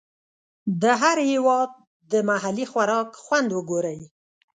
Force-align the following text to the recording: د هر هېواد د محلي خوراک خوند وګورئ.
د 0.81 0.83
هر 1.01 1.17
هېواد 1.29 1.69
د 2.11 2.13
محلي 2.29 2.65
خوراک 2.71 3.09
خوند 3.23 3.49
وګورئ. 3.53 3.99